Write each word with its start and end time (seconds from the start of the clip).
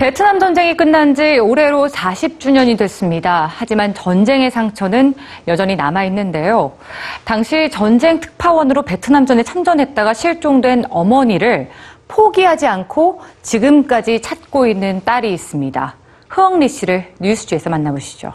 베트남 0.00 0.38
전쟁이 0.38 0.78
끝난 0.78 1.14
지 1.14 1.38
올해로 1.38 1.86
40주년이 1.86 2.78
됐습니다. 2.78 3.46
하지만 3.54 3.92
전쟁의 3.92 4.50
상처는 4.50 5.12
여전히 5.46 5.76
남아 5.76 6.04
있는데요. 6.04 6.72
당시 7.24 7.68
전쟁 7.68 8.18
특파원으로 8.18 8.80
베트남전에 8.80 9.42
참전했다가 9.42 10.14
실종된 10.14 10.86
어머니를 10.88 11.68
포기하지 12.08 12.66
않고 12.66 13.20
지금까지 13.42 14.22
찾고 14.22 14.66
있는 14.66 15.02
딸이 15.04 15.34
있습니다. 15.34 15.94
흐엉리 16.28 16.70
씨를 16.70 17.12
뉴스주에서 17.20 17.68
만나보시죠. 17.68 18.32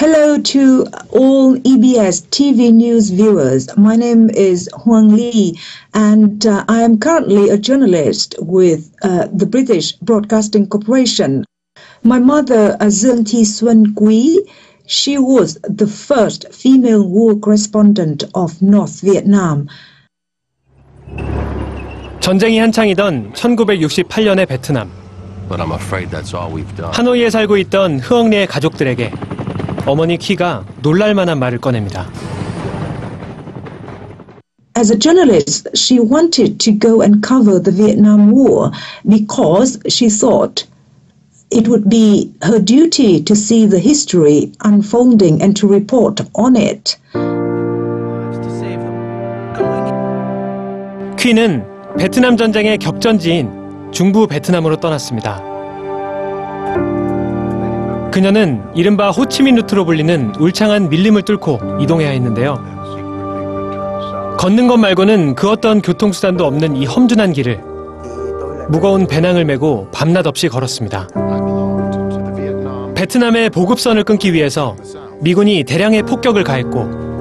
Hello 0.00 0.38
to 0.38 0.86
all 1.10 1.56
EBS 1.56 2.28
TV 2.28 2.70
news 2.72 3.08
viewers. 3.08 3.74
My 3.78 3.96
name 3.96 4.28
is 4.30 4.68
Huang 4.84 5.16
Li, 5.16 5.58
and 5.94 6.44
uh, 6.44 6.64
I 6.68 6.82
am 6.82 6.98
currently 6.98 7.48
a 7.48 7.56
journalist 7.56 8.34
with 8.38 8.94
uh, 9.02 9.26
the 9.32 9.46
British 9.46 9.92
Broadcasting 9.92 10.66
Corporation. 10.68 11.46
My 12.02 12.18
mother, 12.18 12.76
uh, 12.78 12.86
Zeng 12.86 13.26
Thi 13.26 13.42
Xuân 13.42 13.94
Quy, 13.96 14.38
she 14.86 15.18
was 15.18 15.58
the 15.62 15.86
first 15.86 16.52
female 16.52 17.08
war 17.08 17.34
correspondent 17.34 18.24
of 18.34 18.60
North 18.60 19.00
Vietnam. 19.00 19.68
전쟁이 22.20 22.58
한창이던 22.58 23.32
1968년의 23.32 24.46
베트남. 24.46 24.90
But 25.48 25.60
I'm 25.60 25.72
afraid 25.72 26.10
that's 26.10 26.34
all 26.34 26.52
we've 26.52 26.76
done. 26.76 26.92
하노이에 26.92 27.30
살고 27.30 27.56
있던 27.56 28.00
흐엉리의 28.00 28.46
가족들에게 28.46 29.12
어머니 29.85 30.17
키가 30.17 30.65
놀랄만한 30.81 31.39
말을 31.39 31.59
꺼냅니다. 31.59 32.07
As 34.77 34.91
a 34.91 34.97
journalist, 34.97 35.69
she 35.75 35.99
wanted 35.99 36.57
to 36.59 36.71
go 36.71 37.01
and 37.01 37.21
cover 37.21 37.61
the 37.61 37.71
Vietnam 37.71 38.31
War 38.31 38.71
because 39.07 39.77
she 39.89 40.07
thought 40.09 40.65
it 41.51 41.67
would 41.67 41.89
be 41.89 42.31
her 42.41 42.59
duty 42.59 43.21
to 43.21 43.35
see 43.35 43.67
the 43.67 43.79
history 43.79 44.51
unfolding 44.63 45.41
and 45.41 45.55
to 45.59 45.67
report 45.67 46.23
on 46.33 46.55
it. 46.55 46.97
퀴는 51.19 51.65
베트남 51.99 52.37
전쟁의 52.37 52.77
격전지인 52.77 53.91
중부 53.91 54.27
베트남으로 54.27 54.77
떠났습니다. 54.77 55.50
그녀는 58.11 58.61
이른바 58.75 59.09
호치민 59.09 59.55
루트로 59.55 59.85
불리는 59.85 60.35
울창한 60.37 60.89
밀림을 60.89 61.21
뚫고 61.21 61.79
이동해야 61.79 62.09
했는데요. 62.09 62.81
걷는 64.37 64.67
것 64.67 64.77
말고는 64.77 65.35
그 65.35 65.49
어떤 65.49 65.81
교통수단도 65.81 66.45
없는 66.45 66.75
이 66.75 66.85
험준한 66.85 67.31
길을 67.31 67.61
무거운 68.69 69.07
배낭을 69.07 69.45
메고 69.45 69.87
밤낮 69.91 70.27
없이 70.27 70.49
걸었습니다. 70.49 71.07
베트남의 72.95 73.49
보급선을 73.51 74.03
끊기 74.03 74.33
위해서 74.33 74.75
미군이 75.21 75.63
대량의 75.63 76.03
폭격을 76.03 76.43
가했고 76.43 77.11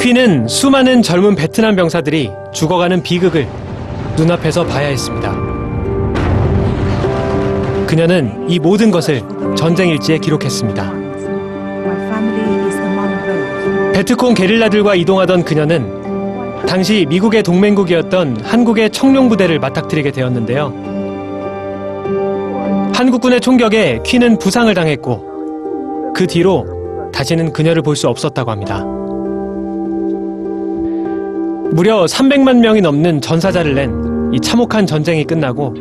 퀴는 0.00 0.46
수많은 0.46 1.02
젊은 1.02 1.34
베트남 1.34 1.74
병사들이 1.74 2.30
죽어가는 2.52 3.02
비극을 3.02 3.48
눈앞에서 4.16 4.64
봐야 4.64 4.86
했습니다. 4.86 5.47
그녀는 7.88 8.44
이 8.50 8.58
모든 8.58 8.90
것을 8.90 9.22
전쟁 9.56 9.88
일지에 9.88 10.18
기록했습니다. 10.18 10.92
베트콩 13.94 14.34
게릴라들과 14.34 14.94
이동하던 14.94 15.42
그녀는 15.44 16.66
당시 16.66 17.06
미국의 17.08 17.42
동맹국이었던 17.42 18.42
한국의 18.42 18.90
청룡 18.90 19.30
부대를 19.30 19.58
맞닥뜨리게 19.58 20.12
되었는데요. 20.12 20.66
한국군의 22.94 23.40
총격에 23.40 24.00
퀴는 24.04 24.38
부상을 24.38 24.72
당했고 24.74 26.12
그 26.14 26.26
뒤로 26.26 26.66
다시는 27.12 27.54
그녀를 27.54 27.80
볼 27.80 27.96
수 27.96 28.06
없었다고 28.08 28.50
합니다. 28.50 28.84
무려 31.72 32.04
300만 32.04 32.58
명이 32.58 32.82
넘는 32.82 33.22
전사자를 33.22 33.74
낸 33.74 34.08
이 34.32 34.38
참혹한 34.40 34.86
전쟁이 34.86 35.24
끝나고 35.24 35.74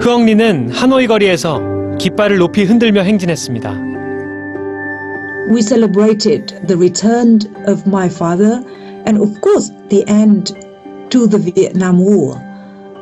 흐엉리는 0.00 0.70
하노이 0.70 1.06
거리에서 1.06 1.60
깃발을 1.98 2.38
높이 2.38 2.64
흔들며 2.64 3.02
행진했습니다. 3.02 3.88
We 5.50 5.62
celebrated 5.62 6.54
the 6.66 6.76
return 6.76 7.40
of 7.66 7.82
my 7.86 8.06
father 8.06 8.62
and, 9.06 9.18
of 9.18 9.40
course, 9.40 9.72
the 9.88 10.04
end 10.08 10.54
to 11.10 11.26
the 11.26 11.38
Vietnam 11.38 11.98
War. 11.98 12.38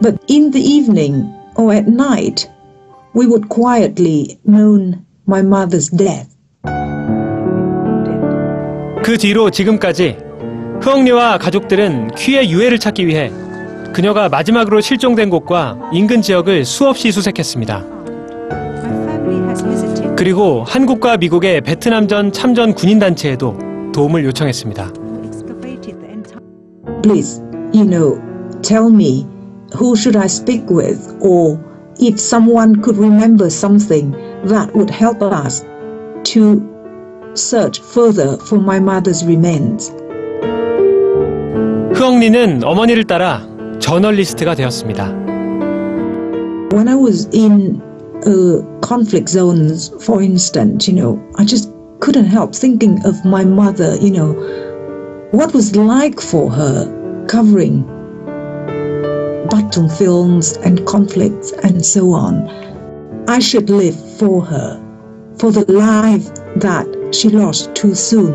But 0.00 0.16
in 0.28 0.52
the 0.52 0.62
evening 0.62 1.26
or 1.56 1.74
at 1.74 1.86
night, 1.86 2.48
we 3.14 3.26
would 3.26 3.48
quietly 3.48 4.38
mourn 4.46 5.04
my 5.26 5.42
mother's 5.42 5.90
death. 5.90 6.28
그 9.02 9.18
뒤로 9.18 9.50
지금까지 9.50 10.16
흐엉리와 10.82 11.38
가족들은 11.38 12.08
퀴의 12.16 12.50
유해를 12.50 12.78
찾기 12.78 13.06
위해 13.06 13.30
그녀가 13.92 14.28
마지막으로 14.28 14.80
실종된 14.80 15.30
곳과 15.30 15.90
인근 15.92 16.22
지역을 16.22 16.64
수없이 16.64 17.12
수색했습니다. 17.12 17.84
그리고 20.16 20.64
한국과 20.66 21.18
미국의 21.18 21.60
베트남전 21.60 22.32
참전 22.32 22.74
군인단체에도 22.74 23.56
도움을 23.92 24.24
요청했습니다. 24.24 24.92
Please, 27.02 27.40
you 27.72 27.84
know, 27.84 28.20
tell 28.62 28.90
me 28.90 29.26
who 29.74 29.94
should 29.94 30.16
I 30.18 30.26
speak 30.26 30.64
with 30.70 31.16
or 31.20 31.58
if 32.00 32.18
someone 32.18 32.80
could 32.82 32.98
remember 32.98 33.46
something 33.48 34.12
that 34.46 34.74
would 34.74 34.90
help 34.90 35.22
us 35.22 35.64
to 36.32 36.60
search 37.34 37.80
further 37.80 38.36
for 38.48 38.58
my 38.60 38.78
mother's 38.78 39.24
remains. 39.24 39.92
흐엉리는 41.94 42.62
어머니를 42.64 43.04
따라 43.04 43.46
저널리스트가 43.79 44.55
되었습니다. 44.55 45.07
When 46.73 46.87
I 46.87 46.95
was 46.95 47.27
in 47.33 47.81
uh, 48.25 48.63
conflict 48.81 49.29
zones, 49.29 49.91
for 50.03 50.21
instance, 50.21 50.87
you 50.87 50.95
know, 50.95 51.19
I 51.37 51.45
just 51.45 51.69
couldn't 51.99 52.27
help 52.27 52.55
thinking 52.55 52.99
of 53.05 53.23
my 53.25 53.43
mother, 53.43 53.97
you 53.97 54.11
know, 54.11 54.33
what 55.31 55.53
was 55.53 55.75
like 55.75 56.21
for 56.21 56.49
her 56.49 56.87
covering 57.27 57.83
battlefields 59.49 60.57
and 60.57 60.85
conflicts 60.85 61.51
and 61.63 61.85
so 61.85 62.11
on. 62.13 62.47
I 63.27 63.39
should 63.39 63.69
live 63.69 63.95
for 64.17 64.41
her, 64.45 64.79
for 65.37 65.51
the 65.51 65.69
life 65.71 66.33
that 66.55 66.87
she 67.13 67.29
lost 67.29 67.75
too 67.75 67.95
soon. 67.95 68.33